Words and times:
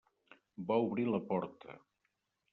Va 0.71 0.77
obrir 0.85 1.05
la 1.11 1.21
porta. 1.29 1.79